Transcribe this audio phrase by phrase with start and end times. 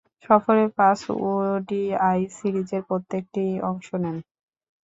[0.25, 0.99] সফরের পাঁচ
[1.25, 4.17] ওডিআই সিরিজের প্রত্যেকটিতেই অংশ নেন।